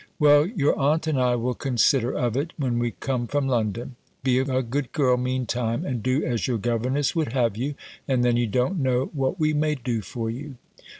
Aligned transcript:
"Well, 0.17 0.47
your 0.47 0.75
aunt 0.79 1.05
and 1.05 1.21
I 1.21 1.35
will 1.35 1.53
consider 1.53 2.11
of 2.11 2.35
it, 2.35 2.53
when 2.57 2.79
we 2.79 2.95
come 2.99 3.27
from 3.27 3.47
London. 3.47 3.97
Be 4.23 4.39
a 4.39 4.63
good 4.63 4.91
girl, 4.93 5.15
meantime, 5.15 5.85
and 5.85 6.01
do 6.01 6.23
as 6.25 6.47
your 6.47 6.57
governess 6.57 7.15
would 7.15 7.33
have 7.33 7.55
you, 7.55 7.75
and 8.07 8.25
then 8.25 8.35
you 8.35 8.47
don't 8.47 8.79
know 8.79 9.11
what 9.13 9.39
we 9.39 9.53
may 9.53 9.75
do 9.75 10.01
for 10.01 10.31
you." 10.31 10.55